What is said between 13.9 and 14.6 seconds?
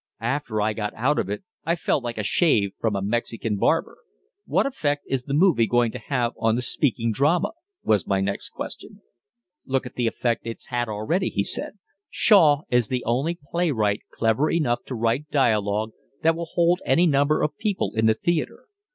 clever